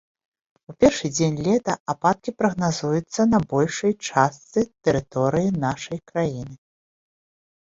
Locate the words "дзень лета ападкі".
1.17-2.33